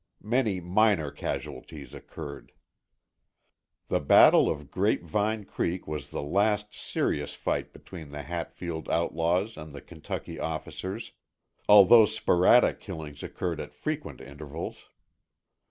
[0.23, 2.53] Many minor casualties occurred.
[3.87, 9.57] The battle of Grape Vine Creek was the last serious fight between the Hatfield outlaws
[9.57, 11.11] and the Kentucky officers,
[11.69, 14.89] although sporadic killings occurred at frequent intervals.